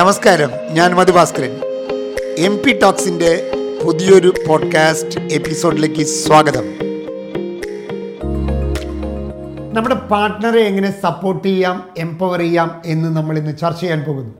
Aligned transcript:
നമസ്കാരം 0.00 0.50
ഞാൻ 0.72 0.94
Madhu Bhaskaran 0.94 1.60
M 2.38 2.56
P 2.56 2.78
ടോക്സിന്റെ 2.82 3.50
പുതിയൊരു 3.84 4.34
പോഡ്കാസ്റ്റ് 4.48 5.20
എപ്പിസോഡിലേക്ക് 5.20 6.04
സ്വാഗതം. 6.04 6.64
നമ്മുടെ 9.74 9.94
പാർട്ട്ണറെ 9.94 10.60
എങ്ങനെ 10.60 11.00
സപ്പോർട്ട് 11.02 11.48
ചെയ്യാം 11.48 11.90
എംപവർ 11.98 12.38
ചെയ്യാം 12.38 12.82
എന്ന് 12.86 13.16
നമ്മൾ 13.16 13.38
ഇന്ന് 13.38 13.56
ചർച്ച 13.58 13.80
ചെയ്യാൻ 13.80 14.00
പോകുന്നു. 14.02 14.34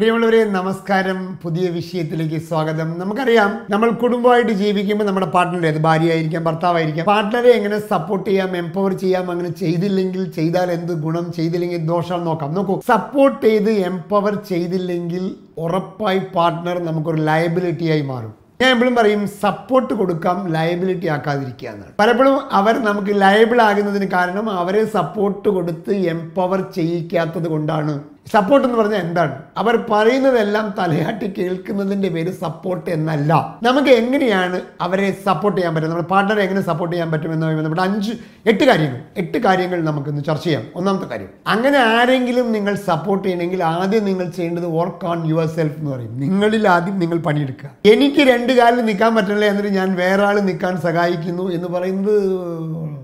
പ്രിയമുള്ളവരെ 0.00 0.38
നമസ്കാരം. 0.54 1.18
പുതിയ 1.42 1.64
വിഷയത്തിലേക്ക് 1.74 2.38
സ്വാഗതം. 2.50 2.88
നമുക്കറിയാം 3.00 3.50
നമ്മൾ 3.72 3.88
കുടുംബമായിട്ട് 4.02 4.52
ജീവിക്കുമ്പോൾ 4.60 5.06
നമ്മുടെ 5.08 5.26
പാർട്ട്ണർ 5.34 5.64
അത് 5.70 5.80
ഭാര്യയായിരിക്കാം 5.86 6.44
ഭർത്താവായിരിക്കാം. 6.48 7.06
പാർട്ട്ണറെ 7.10 7.50
എങ്ങനെ 7.56 7.78
സപ്പോർട്ട് 7.90 8.24
ചെയ്യാം 8.28 8.56
എംപവർ 8.60 8.92
ചെയ്യാം 9.02 9.26
അങ്ങനെ 9.34 9.50
ചെയ്തില്ലെങ്കിൽ 9.62 10.22
ചെയ്താൽ 10.36 10.70
എന്ത് 10.78 10.92
ഗുണം 11.04 11.26
ചെയ്തില്ലെങ്കിൽ 11.38 11.80
ദോഷം 11.92 12.20
നോക്കാം. 12.28 12.54
നോക്കൂ 12.58 12.76
സപ്പോർട്ട് 12.92 13.42
ചെയ്ത് 13.46 13.70
എംപവർ 13.90 14.36
ചെയ്തില്ലെങ്കിൽ 14.50 15.24
ഉറപ്പായി 15.64 16.22
പാർട്ട്ണർ 16.36 16.78
നമുക്കൊരു 16.88 17.20
ലയബിലിറ്റിയായി 17.30 18.06
മാറും. 18.12 18.32
ഞാൻ 18.62 18.72
എപ്പോഴും 18.74 18.96
പറയും 19.00 19.22
സപ്പോർട്ട് 19.44 19.92
കൊടുക്കാം 20.00 20.38
ലയബിലിറ്റി 20.54 21.10
ആക്കാതിരിക്കുക 21.16 21.68
എന്നാണ്. 21.72 21.92
പലപ്പോഴും 22.00 22.38
അവർ 22.60 22.74
നമുക്ക് 22.88 23.12
ലയബിൾ 23.24 23.60
ആകുന്നതിന് 23.68 24.08
കാരണം 24.16 24.48
അവരെ 24.62 24.82
സപ്പോർട്ട് 24.96 25.48
കൊടുത്ത് 25.58 25.92
എംപവർ 26.14 26.62
ചെയ്യിക്കാത്തത് 26.78 27.48
കൊണ്ടാണ് 27.54 27.94
സപ്പോർട്ട് 28.26 28.68
എന്ന് 28.68 28.78
പറഞ്ഞാൽ 28.78 28.98
എന്താണ്? 28.98 29.42
അവർ 29.56 29.76
പറയുന്നതെല്ലാം 29.90 30.74
തലയാട്ടി 30.78 31.32
കേൾക്കുന്നതിന്റെ 31.38 32.08
പേര് 32.08 32.32
സപ്പോർട്ട് 32.32 32.90
എന്നല്ല. 32.90 33.58
നമുക്ക് 33.62 33.88
എങ്ങനെയാണ് 33.88 34.60
അവരെ 34.80 35.16
സപ്പോർട്ട് 35.26 35.60
ചെയ്യാൻ 35.60 35.74
പറ്റും 35.74 35.90
നമ്മുടെ 35.90 36.08
പാർട്ട്ണറെ 36.08 36.42
എങ്ങനെ 36.42 36.60
സപ്പോർട്ട് 36.60 36.96
ചെയ്യാൻ 36.96 37.12
പറ്റുമെന്ന് 37.12 37.64
നമ്മുടെ 37.64 37.82
അഞ്ച് 37.82 38.12
എട്ട് 38.46 38.64
കാര്യങ്ങൾ. 38.64 39.00
എട്ട് 39.16 39.38
കാര്യങ്ങൾ 39.38 39.84
നമുക്കിന്ന് 39.84 40.24
ചർച്ച 40.24 40.44
ചെയ്യാം. 40.44 40.62
ഒന്നാമത്തെ 40.74 41.04
കാര്യം. 41.04 41.28
അങ്ങനെ 41.46 41.78
ആരെങ്കിലും 41.78 42.52
നിങ്ങൾ 42.52 42.74
സപ്പോർട്ട് 42.74 43.28
ചെയ്യണമെങ്കിൽ 43.28 43.64
ആദ്യം 43.64 44.04
നിങ്ങൾ 44.04 44.30
ചെയ്യേണ്ടത് 44.30 44.66
വർക്ക് 44.66 45.06
ഓൺ 45.06 45.26
യുവർ 45.26 45.46
സെൽഫ് 45.46 45.78
എന്ന് 45.78 45.90
പറയും. 45.90 46.20
നിങ്ങളിൽ 46.20 46.68
ആദ്യം 46.68 46.98
നിങ്ങൾ 46.98 47.18
പണിയെടുക്കുക. 47.18 47.70
എനിക്ക് 47.92 48.20
രണ്ട് 48.20 48.52
കാലിൽ 48.52 48.84
നിൽക്കാൻ 48.84 49.14
പറ്റില്ല 49.14 49.44
എന്നിട്ട് 49.44 49.70
ഞാൻ 49.70 49.94
വേറെ 49.94 50.22
ആൾ 50.22 50.40
നിൽക്കാൻ 50.40 50.80
സഹായിക്കുന്നു 50.80 51.50
എന്ന് 51.52 51.68
പറയുന്നത് 51.68 52.40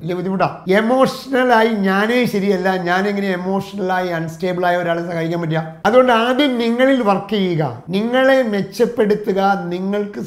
വലിയ 0.07 0.15
ബുദ്ധിമുട്ടാണ് 0.15 0.71
എമോഷണലായി 0.71 1.69
ഞാനേ 1.69 2.25
ശരിയല്ല. 2.25 2.77
ഞാനെങ്ങനെ 2.77 3.29
എമോഷണലായി 3.29 4.09
അൺസ്റ്റേബിളായ 4.09 4.77
ഒരാളെ 4.77 5.07
സഹായിക്കാൻ 5.07 5.41
പറ്റുക? 5.41 5.75
അതുകൊണ്ട് 5.87 6.13
ആദ്യം 6.13 6.59
നിങ്ങളിൽ 6.59 7.03
വർക്ക് 7.03 7.31
ചെയ്യുക. 7.31 7.83
നിങ്ങളെ 7.89 8.43
മെച്ചപ്പെടുത്തുക. 8.43 9.63
നിങ്ങൾക്ക് 9.65 10.21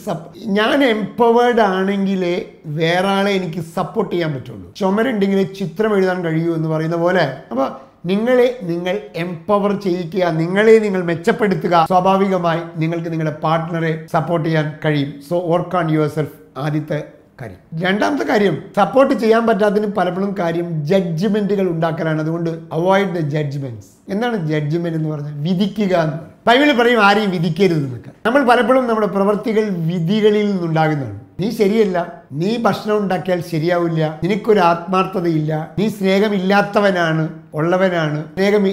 ഞാൻ 0.45 0.83
എംപവേർഡ് 0.83 1.61
ആണെങ്കിലേ 1.61 2.45
വേറെ 2.65 3.07
ആളെ 3.07 3.31
എനിക്ക് 3.31 3.61
സപ്പോർട്ട് 3.75 4.15
ചെയ്യാൻ 4.15 4.33
പറ്റുള്ളൂ. 4.33 4.73
ചുമരുണ്ടെങ്കിലേ 4.75 5.43
ചിത്രം 5.43 5.97
എഴുതാൻ 5.97 6.23
കഴിയൂ 6.23 6.55
എന്ന് 6.55 6.69
പറയുന്ന 6.69 6.95
പോലെ. 6.95 7.37
അപ്പോൾ 7.51 7.69
നിങ്ങളെ 8.05 8.59
നിങ്ങൾ 8.63 8.99
എംപവർ 9.15 9.81
ചെയ്യിക്കുക. 9.81 10.25
നിങ്ങളെ 10.29 10.79
നിങ്ങൾ 10.79 11.03
മെച്ചപ്പെടുത്തുക. 11.03 11.85
സ്വാഭാവികമായി 11.87 12.61
നിങ്ങൾക്ക് 12.75 13.11
നിങ്ങളുടെ 13.11 13.35
പാർട്ട്ണറെ 13.35 14.05
സപ്പോർട്ട് 14.13 14.47
ചെയ്യാൻ 14.47 14.73
കഴിയും. 14.85 15.13
So 15.29 15.39
work 15.47 15.75
on 15.77 15.91
your 15.91 16.07
self 16.07 16.59
ആദ്യത്തെ 16.59 17.03
കാര്യം. 17.41 17.79
രണ്ടാമത്തെ 17.81 18.23
കാര്യം 18.23 18.63
സപ്പോർട്ട് 18.77 19.13
ചെയ്യാൻ 19.13 19.47
പറ്റാത്തതിന് 19.47 19.87
പലപ്പോഴും 19.87 20.35
കാര്യം 20.39 20.85
ജഡ്ജ്മെന്റുകൾ 20.85 21.69
ഉണ്ടാക്കലാണ്. 21.69 22.21
അതുകൊണ്ട് 22.21 22.49
അവോയ്ഡ് 22.49 23.09
ദ 23.09 23.19
ജഡ്ജ്മെന്റ്സ് 23.19 24.11
എന്താണ് 24.11 24.47
ജഡ്ജ്മെന്റ് 24.47 24.97
എന്ന് 24.97 25.09
പറഞ്ഞാൽ? 25.09 25.41
വിധിക്കുക 25.41 25.95
എന്ന് 25.95 26.17
ബൈബിളിൽ 26.47 26.81
പറയും 26.81 27.03
ആരെയും 27.03 27.31
വിധിക്കരുത് 27.31 28.03
നമ്മൾ 28.25 28.43
പലപ്പോഴും 28.43 28.87
നമ്മുടെ 28.87 29.07
പ്രവർത്തികൾ 29.07 29.69
വിധികളിൽ 29.69 30.51
നിന്നുണ്ടാകുന്നതാണ്. 30.51 31.19
നീ 31.39 31.51
ശരിയല്ല 31.51 32.18
നീ 32.31 32.57
ഭക്ഷണം 32.57 32.97
ഉണ്ടാക്കിയാൽ 32.97 33.41
ശരിയാവില്ല. 33.41 34.19
നിനക്കൊരു 34.23 34.59
ആത്മാർത്ഥതയില്ല. 34.59 35.75
നീ 35.79 35.89
സ്നേഹമില്ലാത്തവനാണ് 35.89 37.29
ഉള്ളവനാണ്. 37.53 38.23
സ്നേഹം 38.23 38.63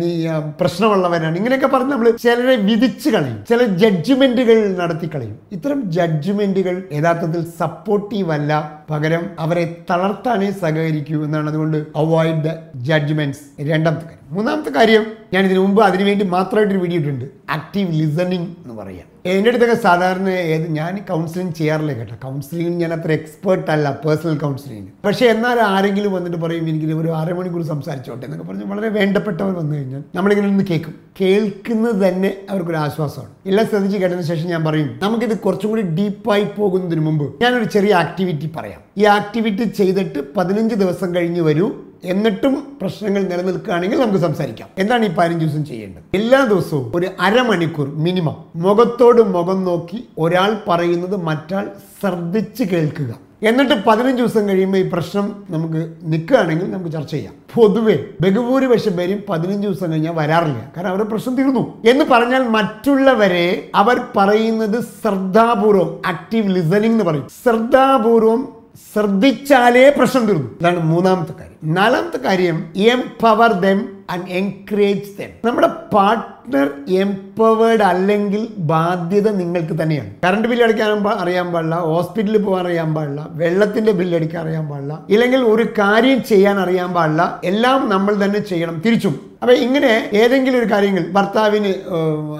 നീ 0.00 0.26
പ്രശ്നമുള്ളവനാണ്. 0.60 1.36
ഇങ്ങനെയൊക്കെ 1.36 1.66
പറഞ്ഞ് 1.66 1.92
നമ്മൾ 1.92 2.10
ചിലരെ 2.10 2.56
വിധിച്ച് 2.56 3.10
കളയും. 3.10 3.44
ചില 3.48 3.64
ജഡ്ജ്മെന്റുകൾ 3.64 4.76
നടത്തി 4.76 5.10
കളയും. 5.14 5.38
ഇത്തരം 5.52 5.90
ജഡ്ജ്മെന്റുകൾ 5.90 6.82
യഥാർത്ഥത്തിൽ 6.92 7.44
സപ്പോർട്ടീവ് 7.58 8.32
അല്ല. 8.32 8.82
പകരം 8.90 9.30
അവരെ 9.38 9.76
തളർത്താനേ 9.90 10.50
സഹകരിക്കൂ 10.50 11.24
എന്നാണ്. 11.24 11.50
അതുകൊണ്ട് 11.50 11.76
അവോയ്ഡ് 11.96 12.44
ദ 12.44 12.48
ജഡ്ജ്മെന്റ്സ് 12.74 13.40
രണ്ടാമത്തെ 13.60 14.02
കാര്യം. 14.02 14.20
മൂന്നാമത്തെ 14.32 14.70
കാര്യം 14.70 15.06
ഞാൻ 15.32 15.44
ഇതിനു 15.44 15.60
മുമ്പ് 15.60 15.82
അതിനുവേണ്ടി 15.82 16.24
മാത്രമായിട്ടൊരു 16.24 16.80
വീഡിയോ 16.80 16.98
ഇട്ടിട്ടുണ്ട്. 16.98 17.24
ആക്റ്റീവ് 17.50 17.92
ലിസണിങ് 17.92 18.46
എന്ന് 18.46 18.74
പറയാം. 18.74 19.06
എന്റെ 19.26 19.50
അടുത്തൊക്കെ 19.50 19.74
സാധാരണ 19.74 20.28
ഏത് 20.28 20.70
ഞാൻ 20.70 21.04
കൗൺസിലിംഗ് 21.10 21.54
ചെയ്യാറില്ല 21.54 21.92
കേട്ടോ. 21.92 22.14
കൗൺസിലിംഗ് 22.40 22.80
ഞാൻ 22.80 22.92
അത്ര 22.92 23.10
എക്സ്പേർട്ട് 23.12 23.70
അല്ല 23.70 23.86
പേഴ്സണൽ 24.04 24.36
കൗൺസിലിംഗ് 24.38 24.88
പക്ഷേ 25.04 25.24
എന്നാൽ 25.26 25.58
ആരെങ്കിലും 25.60 26.12
വന്നിട്ട് 26.12 26.36
പറയും 26.36 26.64
എനിക്ക് 26.68 26.86
ഒരു 26.94 27.10
അരമണിക്കൂർ 27.12 27.62
സംസാരിച്ചോട്ടെ 27.64 28.24
എന്നൊക്കെ 28.26 28.46
പറഞ്ഞ് 28.46 28.64
വളരെ 28.64 28.88
വേണ്ടപ്പെട്ടവർ 28.88 29.52
വന്നു 29.54 29.74
കഴിഞ്ഞാൽ 29.76 30.02
നമ്മളിങ്ങനെ 30.14 30.48
ഒന്ന് 30.48 30.64
കേൾക്കും. 30.64 30.94
കേൾക്കുന്നത് 31.20 32.08
തന്നെ 32.08 32.36
അവർക്കൊരു 32.50 32.76
ആശ്വാസമാണ്. 32.76 33.30
എല്ലാം 33.46 33.66
ശ്രദ്ധിച്ച് 33.66 33.98
കേട്ടതിന് 33.98 34.22
ശേഷം 34.22 34.48
ഞാൻ 34.48 34.64
പറയും 34.64 35.00
നമുക്കിത് 35.02 35.38
കുറച്ചും 35.38 35.70
കൂടി 35.70 35.82
ഡീപ്പായി 35.82 36.44
പോകുന്നതിന് 36.44 37.00
മുമ്പ് 37.00 37.42
ഞാനൊരു 37.42 37.64
ചെറിയ 37.64 37.94
ആക്ടിവിറ്റി 37.94 38.50
പറയാം. 38.56 38.80
ഈ 38.98 39.04
ആക്ടിവിറ്റി 39.04 39.64
ചെയ്തിട്ട് 39.64 40.34
പതിനഞ്ച് 40.34 40.74
ദിവസം 40.74 41.14
കഴിഞ്ഞ് 41.14 41.40
വരൂ. 41.40 41.70
എന്നിട്ടും 42.04 42.78
പ്രശ്നങ്ങൾ 42.80 43.22
നിലനിൽക്കുകയാണെങ്കിൽ 43.22 44.00
നമുക്ക് 44.00 44.18
സംസാരിക്കാം. 44.18 44.68
എന്താണ് 44.78 45.04
ഈ 45.04 45.08
പതിനഞ്ച് 45.08 45.44
ദിവസം 45.44 45.64
ചെയ്യേണ്ടത്? 45.64 46.02
എല്ലാ 46.14 46.44
ദിവസവും 46.44 46.92
ഒരു 46.94 47.08
അരമണിക്കൂർ 47.20 47.88
മിനിമം. 47.88 48.44
മുഖത്തോട് 48.56 49.22
മുഖം 49.22 49.64
നോക്കി 49.64 50.08
ഒരാൾ 50.18 50.56
പറയുന്നത് 50.68 51.16
മറ്റാൾ 51.16 51.70
ശ്രദ്ധിച്ച് 52.00 52.64
കേൾക്കുക. 52.64 53.29
എന്നിട്ട് 53.42 53.84
പതിനഞ്ച് 53.84 54.22
ദിവസം 54.22 54.48
കഴിയുമ്പോൾ 54.48 54.78
ഈ 54.78 54.90
പ്രശ്നം 54.92 55.44
നമുക്ക് 55.50 55.92
നിൽക്കുകയാണെങ്കിൽ 56.02 56.70
നമുക്ക് 56.70 56.90
ചർച്ച 56.90 57.10
ചെയ്യാം. 57.10 57.34
പൊതുവെ 57.54 58.04
ബഹുഭൂരിപക്ഷം 58.20 58.96
പേരും 58.96 59.22
പതിനഞ്ച് 59.28 59.68
ദിവസം 59.68 59.92
കഴിഞ്ഞാൽ 59.92 60.12
വരാറില്ല. 60.12 60.72
കാരണം 60.76 60.88
അവരുടെ 60.88 61.04
പ്രശ്നം 61.04 61.36
തീർന്നു. 61.36 61.82
എന്ന് 61.88 62.04
പറഞ്ഞാൽ 62.04 62.48
മറ്റുള്ളവരെ 62.48 63.70
അവർ 63.74 64.00
പറയുന്നത് 64.16 64.82
ശ്രദ്ധാപൂർവം 64.82 66.02
ആക്റ്റീവ് 66.06 66.54
ലിസണിംഗ് 66.54 66.86
എന്ന് 66.86 67.04
പറയും. 67.04 67.28
ശ്രദ്ധാപൂർവം 67.44 68.59
ശ്രദ്ധിച്ചാലേ 68.92 69.94
പ്രശ്നം 69.98 70.26
തീർന്നു. 70.26 70.50
ഇതാണ് 70.60 70.80
മൂന്നാമത്തെ 70.80 71.32
കാര്യം. 71.32 71.74
നാലാമത്തെ 71.74 72.16
കാര്യം 72.16 72.72
empower 72.76 73.52
them 73.52 73.88
and 74.10 74.28
encourage 74.28 75.18
them 75.18 75.48
നമ്മുടെ 75.48 75.66
പാർട്ട്ണർ 75.66 76.70
എംപവേർഡ് 76.88 77.82
അല്ലെങ്കിൽ 77.82 78.48
ബാധ്യത 78.58 79.30
നിങ്ങൾക്ക് 79.30 79.82
തന്നെയാണ്. 79.82 80.10
കറണ്ട് 80.24 80.48
ബില്ല് 80.48 80.64
അടയ്ക്കാൻ 80.64 81.04
പാ- 81.04 81.14
അറിയാൻ 81.14 81.52
പാടില്ല 81.52 81.76
ഹോസ്പിറ്റലിൽ 81.76 82.42
പോകാൻ 82.42 82.66
അറിയാൻ 82.66 82.94
പാടില്ല 82.94 83.26
വെള്ളത്തിന്റെ 83.30 83.92
ബില്ല് 83.92 84.18
അടിക്കാൻ 84.18 84.46
അറിയാൻ 84.46 84.68
പാടില്ല 84.68 84.98
ഇല്ലെങ്കിൽ 85.10 85.40
ഒരു 85.40 85.62
കാര്യം 85.78 86.22
ചെയ്യാൻ 86.22 86.58
അറിയാൻ 86.58 86.92
പാടില്ല 86.92 87.40
എല്ലാം 87.44 87.88
നമ്മൾ 87.88 88.24
തന്നെ 88.24 88.38
ചെയ്യണം 88.38 88.82
തിരിച്ചും. 88.86 89.30
അപ്പൊ 89.42 89.54
ഇങ്ങനെ 89.54 90.10
ഏതെങ്കിലും 90.12 90.58
ഒരു 90.58 90.72
കാര്യങ്ങൾ 90.72 91.12
ഭർത്താവിന് 91.12 91.74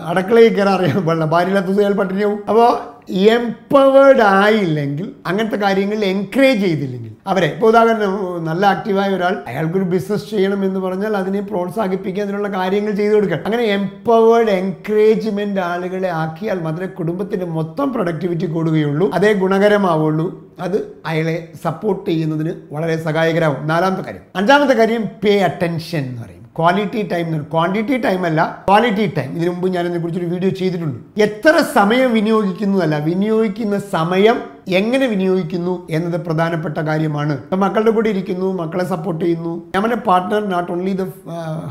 അടക്കളയിൽ 0.06 0.54
കയറാൻ 0.54 0.74
അറിയാൻ 0.74 1.00
പാടില്ല 1.06 1.26
ഭാര്യയില്ലാത്ത 1.26 1.96
പട്ടിണിയാവും. 1.96 2.38
അപ്പോൾ 2.48 2.99
എംപവേർഡ് 3.10 4.22
ആയില്ലെങ്കിൽ 4.22 5.10
അങ്ങനത്തെ 5.26 5.56
കാര്യങ്ങളിൽ 5.56 6.04
എൻകറേജ് 6.04 6.60
ചെയ്തില്ലെങ്കിൽ 6.60 7.10
അവരെ. 7.26 7.46
ഇപ്പോൾ 7.46 7.66
ഉദാഹരണം 7.66 8.44
നല്ല 8.44 8.66
ആക്റ്റീവായ 8.66 9.08
ഒരാൾ 9.08 9.42
അയാൾക്കൊരു 9.46 9.84
ബിസിനസ് 9.84 10.30
ചെയ്യണം 10.30 10.64
എന്ന് 10.64 10.80
പറഞ്ഞാൽ 10.80 11.16
അതിനെ 11.16 11.40
പ്രോത്സാഹിപ്പിക്കാൻ 11.40 12.24
അതിനുള്ള 12.26 12.48
കാര്യങ്ങൾ 12.48 12.92
ചെയ്തു 12.92 13.14
കൊടുക്കുക 13.14 13.38
അങ്ങനെ 13.44 13.62
എംപവേർഡ് 13.62 14.50
എൻകറേജ്മെന്റ് 14.50 15.60
ആളുകളെ 15.60 16.08
ആക്കിയാൽ 16.08 16.60
മാത്രമേ 16.60 16.86
കുടുംബത്തിന്റെ 16.86 17.46
മൊത്തം 17.46 17.92
പ്രൊഡക്ടിവിറ്റി 17.92 18.46
കൂടുകയുള്ളൂ. 18.46 19.10
അതേ 19.14 19.32
ഗുണകരമാവുള്ളൂ. 19.32 20.54
അത് 20.60 20.96
അയാളെ 21.06 21.48
സപ്പോർട്ട് 21.64 22.10
ചെയ്യുന്നതിന് 22.10 22.52
വളരെ 22.72 22.96
സഹായകരമാവും. 22.96 23.66
നാലാമത്തെ 23.66 24.02
കാര്യം. 24.02 24.22
അഞ്ചാമത്തെ 24.36 24.74
കാര്യം 24.74 25.04
പേ 25.24 25.38
അറ്റൻഷൻ 25.38 25.98
എന്ന് 25.98 26.22
പറയും. 26.22 26.39
ക്വാളിറ്റി 26.60 27.02
ടൈം 27.12 27.26
എന്ന് 27.30 27.44
ക്വാണ്ടിറ്റി 27.52 27.98
ടൈം 28.06 28.22
അല്ല 28.30 28.40
ക്വാളിറ്റി 28.70 29.06
ടൈം 29.18 29.30
ഇതിനു 29.36 29.50
മുമ്പ് 29.50 29.68
ഞാൻ 29.74 29.82
ഇതിനെക്കുറിച്ചൊരു 29.86 30.30
വീഡിയോ 30.32 30.50
ചെയ്തിട്ടുണ്ട്. 30.60 30.98
എത്ര 31.26 31.54
സമയം 31.78 32.08
വിനിയോഗിക്കുന്നതല്ല 32.12 32.96
വിനിയോഗിക്കുന്ന 33.10 33.76
സമയം 33.96 34.36
എങ്ങനെ 34.78 35.06
വിനിയോഗിക്കുന്നു 35.06 35.86
എന്നത് 35.90 36.20
പ്രധാനപ്പെട്ട 36.26 36.78
കാര്യമാണ്. 36.78 37.38
മക്കളുടെ 37.52 37.90
കൂടെ 37.90 38.08
ഇരിക്കുന്നു 38.08 38.52
മക്കളെ 38.62 38.84
സപ്പോർട്ട് 38.84 39.24
ചെയ്യുന്നു. 39.24 39.62
നമ്മുടെ 39.74 39.94
partner 39.94 40.44
not 40.44 40.72
only 40.72 40.92
the 40.92 41.06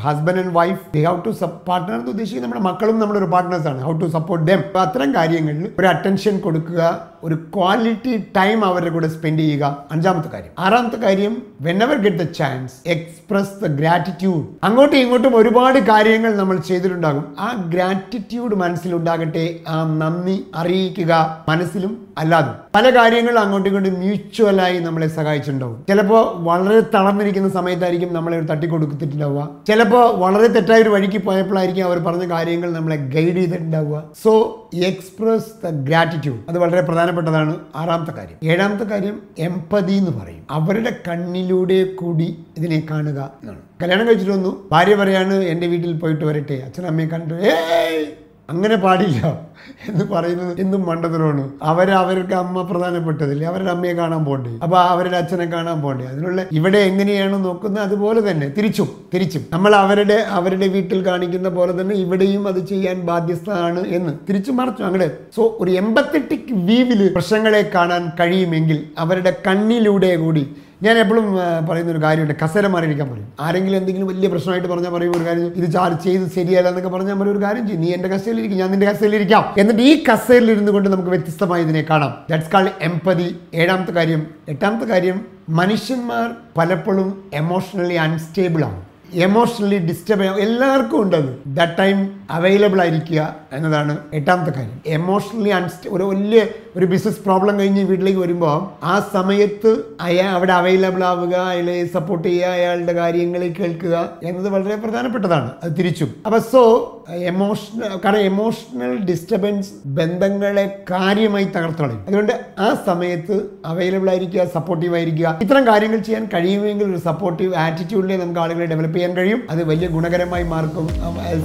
husband 0.06 0.38
and 0.38 0.54
wife 0.58 0.80
they 0.94 1.04
how 1.04 1.16
to 1.16 1.30
partner 1.68 1.94
എന്ന് 1.98 2.10
ഉദ്ദേശിക്കുന്നത് 2.10 2.50
നമ്മുടെ 2.50 2.70
മക്കളും 2.70 3.00
നമ്മുടെ 3.00 3.18
ഒരു 3.18 3.30
പാർട്ട്നേഴ്സാണ് 3.30 3.80
ഹൗ 3.80 3.92
ടു 3.92 4.06
സപ്പോർട്ട് 4.06 4.46
ദം 4.50 4.80
അത്തരം 4.80 5.14
കാര്യങ്ങളിൽ 5.14 5.72
ഒരു 5.78 5.86
അറ്റൻഷൻ 5.86 6.38
കൊടുക്കുക 6.38 7.10
ഒരു 7.24 7.34
ക്വാളിറ്റി 7.34 8.16
ടൈം 8.36 8.64
അവരുടെ 8.64 8.90
കൂടെ 8.90 9.08
സ്പെൻഡ് 9.08 9.38
ചെയ്യുക. 9.38 9.86
അഞ്ചാമത്തെ 9.92 10.28
കാര്യം. 10.28 10.52
ആറാമത്തെ 10.58 10.96
കാര്യം 10.96 11.42
whenever 11.82 11.96
get 11.96 12.16
the 12.16 12.22
chance 12.22 12.74
express 12.86 13.64
the 13.64 13.66
gratitude 13.66 14.46
അങ്ങോട്ടും 14.64 14.96
ഇങ്ങോട്ടും 14.96 15.36
ഒരുപാട് 15.36 15.78
കാര്യങ്ങൾ 15.78 16.36
നമ്മൾ 16.36 16.56
ചെയ്തിട്ടുണ്ടാകും. 16.58 17.36
ആ 17.38 17.66
ഗ്രാറ്റിറ്റ്യൂഡ് 17.74 18.54
മനസ്സിലുണ്ടാകട്ടെ 18.54 19.58
ആ 19.68 19.84
നന്ദി 20.02 20.46
അറിയിക്കുക 20.54 21.42
മനസ്സിലും 21.48 22.06
അല്ലാതും. 22.18 22.54
പല 22.74 22.89
കാര്യങ്ങൾ 22.90 23.38
അങ്ങോട്ടും 23.38 23.68
ഇങ്ങോട്ടും 23.68 24.00
മ്യൂച്വലായി 24.00 24.78
നമ്മളെ 24.78 25.08
സഹായിച്ചിട്ടുണ്ടാവും. 25.08 25.84
ചിലപ്പോൾ 25.88 26.36
വളരെ 26.44 26.80
തളർന്നിരിക്കുന്ന 26.80 27.48
സമയത്തായിരിക്കും 27.48 28.14
നമ്മളെ 28.14 28.40
തട്ടിക്കൊടുത്തിട്ടുണ്ടാവുക. 28.40 29.48
ചിലപ്പോൾ 29.68 30.14
വളരെ 30.14 30.46
തെറ്റായ 30.46 30.82
ഒരു 30.82 30.88
വഴിക്ക് 30.88 31.18
പോയപ്പോഴായിരിക്കും 31.18 31.84
അവർ 31.84 31.98
പറഞ്ഞ 31.98 32.30
കാര്യങ്ങൾ 32.30 32.72
നമ്മളെ 32.72 32.96
ഗൈഡ് 32.96 33.36
ചെയ്തിട്ടുണ്ടാവുക. 33.36 34.02
സോ 34.22 34.32
എക്സ്പ്രസ് 34.74 35.66
ദ 35.66 35.70
ഗ്രാറ്റിറ്റ്യൂഡ് 35.70 36.40
അത് 36.48 36.58
വളരെ 36.58 36.80
പ്രധാനപ്പെട്ടതാണ് 36.80 37.56
ആറാമത്തെ 37.76 38.12
കാര്യം. 38.12 38.38
ഏഴാമത്തെ 38.44 38.84
കാര്യം 38.84 39.22
എംപതി 39.38 39.92
എന്ന് 39.92 40.10
പറയും. 40.10 40.46
അവരുടെ 40.50 40.96
കണ്ണിലൂടെ 41.08 41.84
കൂടി 41.84 42.38
ഇതിനെ 42.58 42.82
കാണുക 42.90 43.30
എന്നാണ്. 43.42 43.58
കല്യാണം 43.82 44.06
കഴിച്ചിട്ട് 44.06 44.32
വന്നു. 44.32 44.68
ഭാര്യ 44.72 44.94
പറയാണ് 44.94 45.34
എന്റെ 45.34 45.66
വീട്ടിൽ 45.66 45.92
പോയിട്ട് 45.92 46.24
വരട്ടെ. 46.24 46.54
അച്ഛനമ്മയെ 46.54 47.06
കണ്ടു 47.06 47.34
ഏയ്! 47.34 48.06
അങ്ങനെ 48.50 48.76
പാടില്ല 48.76 49.50
എന്ന് 49.88 50.04
പറയുന്നത് 50.04 50.60
എന്തും 50.60 50.82
മണ്ടത്തരമാണ്. 50.86 51.42
അവർ 51.62 51.88
അവർക്ക് 51.90 52.34
അമ്മ 52.34 52.62
പ്രധാനപ്പെട്ടതില്ലേ 52.62 53.46
അവരുടെ 53.46 53.70
അമ്മയെ 53.70 53.92
കാണാൻ 53.92 54.22
പോകണ്ടേ? 54.24 54.52
അപ്പൊ 54.62 54.76
അവരുടെ 54.92 55.16
അച്ഛനെ 55.16 55.46
കാണാൻ 55.46 55.78
പോകണ്ടേ? 55.82 56.06
അതിനുള്ള 56.06 56.44
ഇവിടെ 56.52 56.78
എങ്ങനെയാണ് 56.78 57.44
നോക്കുന്നത്? 57.44 57.82
അതുപോലെ 57.82 58.30
തന്നെ 58.30 58.48
തിരിച്ചും 58.58 58.88
തിരിച്ചും. 59.14 59.44
നമ്മൾ 59.52 59.74
അവരുടെ 59.74 60.18
അവരുടെ 60.38 60.66
വീട്ടിൽ 60.66 61.06
കാണിക്കുന്ന 61.06 61.48
പോലെ 61.48 61.80
തന്നെ 61.80 61.94
ഇവിടെയും 61.94 62.48
അത് 62.48 62.60
ചെയ്യാൻ 62.66 63.00
ബാധ്യസ്ഥാണ് 63.00 63.84
എന്ന് 63.98 64.12
തിരിച്ചു 64.28 64.52
മറച്ചു. 64.52 64.82
അങ്ങോട്ട് 64.82 65.10
സോ 65.36 65.56
ഒരു 65.60 65.70
എമ്പത്തറ്റിക് 65.70 66.52
വീവിൽ 66.70 67.12
പ്രശ്നങ്ങളെ 67.14 67.70
കാണാൻ 67.74 68.04
കഴിയുമെങ്കിൽ 68.20 68.80
അവരുടെ 68.98 69.34
കണ്ണിലൂടെ 69.46 70.16
കൂടി 70.16 70.44
ഞാൻ 70.82 70.98
എപ്പോഴും 70.98 71.24
പറയുന്ന 71.68 71.92
ഒരു 71.92 72.02
കാര്യമുണ്ട്. 72.02 72.34
കസേര 72.42 72.66
മാറിയിരിക്കാൻ 72.66 73.10
പറയും. 73.10 73.28
ആരെങ്കിലും 73.40 73.76
എന്തെങ്കിലും 73.76 74.06
വലിയ 74.08 74.28
പ്രശ്നമായിട്ട് 74.28 74.68
പറഞ്ഞാൽ 74.68 74.90
പറയും 74.90 75.16
ഒരു 75.16 75.24
കാര്യം 75.26 75.52
ഇത് 75.56 75.72
ചാർജ് 75.72 76.04
ചെയ്ത് 76.04 76.30
ശരിയല്ല 76.36 76.68
എന്നൊക്കെ 76.68 76.88
പറഞ്ഞാൽ 76.88 77.14
പറയും 77.14 77.32
ഒരു 77.32 77.44
കാര്യം 77.44 77.66
ചെയ്യും. 77.68 77.82
നീ 77.82 77.92
എന്റെ 77.92 78.08
കസേരയിലിരിക്കും 78.08 78.58
ഞാൻ 78.58 78.70
നിന്റെ 78.70 78.86
കസേരയിലിരിക്കാം. 78.86 79.54
എന്നിട്ട് 79.58 79.82
ഈ 79.82 80.04
കസേരയിൽ 80.04 80.50
ഇരുന്ന് 80.50 80.72
കൊണ്ട് 80.72 80.88
നമുക്ക് 80.88 81.08
വ്യത്യസ്തമായി 81.08 81.62
ഇതിനെ 81.62 81.86
കാണാം. 81.90 82.14
ദാറ്റ്സ് 82.30 82.50
കാൾഡ് 82.50 82.70
എംപതി 82.82 83.36
ഏഴാമത്തെ 83.54 83.92
കാര്യം 83.92 84.26
എട്ടാമത്തെ 84.48 84.84
കാര്യം 84.84 85.26
മനുഷ്യന്മാർ 85.48 86.30
പലപ്പോഴും 86.58 87.24
എമോഷണലി 87.34 87.94
അൺസ്റ്റേബിൾ 87.94 88.64
ആണ്. 88.64 88.80
എമോഷണലി 89.12 89.78
ഡിസ്റ്റർബ് 89.78 90.22
എല്ലാവർക്കും 90.22 91.00
ഉണ്ടത്. 91.00 91.30
ദാറ്റ് 91.46 91.78
ടൈം 91.78 92.19
അവൈലബിൾ 92.30 92.80
ആയിരിക്കുക 92.80 93.36
എന്നതാണ് 93.52 93.98
എട്ടാമത്തെ 94.14 94.50
കാര്യം. 94.50 94.80
എമോഷണലി 94.86 95.48
അൺസ്റ്റേ 95.48 95.90
ഒരു 95.90 96.02
വലിയ 96.02 96.42
ഒരു 96.76 96.86
ബിസിനസ് 96.86 97.20
പ്രോബ്ലം 97.20 97.58
കഴിഞ്ഞ് 97.58 97.84
വീട്ടിലേക്ക് 97.84 98.20
വരുമ്പോൾ 98.20 98.84
ആ 98.84 99.10
സമയത്ത് 99.12 99.70
അയാൾ 100.00 100.28
അവിടെ 100.28 100.52
അവൈലബിൾ 100.52 101.04
ആവുക 101.04 101.34
അയാളെ 101.34 101.76
സപ്പോർട്ട് 101.94 102.28
ചെയ്യുക 102.28 102.46
അയാളുടെ 102.46 102.92
കാര്യങ്ങൾ 102.92 103.40
കേൾക്കുക 103.40 104.10
എന്നത് 104.22 104.48
വളരെ 104.48 104.76
പ്രധാനപ്പെട്ടതാണ്. 104.76 105.50
അത് 105.64 105.72
തിരിച്ചും. 105.78 106.14
അപ്പൊ 106.26 106.38
സോ 106.38 106.62
എമോഷണൽ 107.08 107.98
കാരണം 108.04 108.20
എമോഷണൽ 108.20 108.96
ഡിസ്റ്റർബൻസ് 108.96 109.70
ബന്ധങ്ങളെ 109.86 110.82
കാര്യമായി 110.90 111.44
തകർത്തളയും 111.44 112.04
അതുകൊണ്ട് 112.08 112.34
ആ 112.58 112.68
സമയത്ത് 112.86 113.36
അവൈലബിൾ 113.66 114.10
ആയിരിക്കുക 114.10 114.44
സപ്പോർട്ടീവ് 114.54 114.94
ആയിരിക്കുക. 114.94 115.38
ഇത്തരം 115.42 115.66
കാര്യങ്ങൾ 115.66 115.98
ചെയ്യാൻ 115.98 116.28
കഴിയുമെങ്കിൽ 116.34 116.86
ഒരു 116.90 116.98
സപ്പോർട്ടീവ് 116.98 117.54
ആറ്റിറ്റ്യൂഡിലെ 117.54 118.16
നമുക്ക് 118.16 118.40
ആളുകളെ 118.40 118.66
ഡെവലപ്പ് 118.66 118.96
ചെയ്യാൻ 118.96 119.16
കഴിയും. 119.16 119.42
അത് 119.50 119.64
വലിയ 119.64 119.88
ഗുണകരമായി 119.88 120.44
മാർക്കും. 120.44 120.88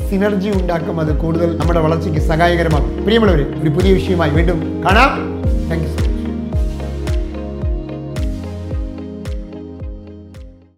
സിനർജി 0.09 0.49
ഉണ്ടാക്കും 0.74 1.00
അത് 1.00 1.12
കൂടുതൽ 1.16 1.50
നമ്മുടെ 1.56 1.80
വളർച്ചയ്ക്ക് 1.80 2.22
സഹായകരമാകും 2.28 2.92
പ്രിയമുള്ളവർ 3.04 3.42
ഒരു 3.62 3.70
പുതിയ 3.70 3.92
വിഷയമായി 3.92 4.30
വീണ്ടും 4.30 4.60
കാണാം 4.84 5.10
താങ്ക് 5.70 5.84
യു 5.84 6.03